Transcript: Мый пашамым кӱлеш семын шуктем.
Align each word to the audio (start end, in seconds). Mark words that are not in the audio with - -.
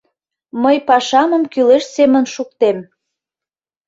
Мый 0.63 0.77
пашамым 0.87 1.43
кӱлеш 1.53 1.83
семын 1.95 2.25
шуктем. 2.33 2.77